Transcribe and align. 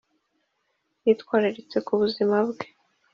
yitwararitse 1.05 1.77
ku 1.85 1.93
buzima 2.01 2.37
bwe 2.47 2.65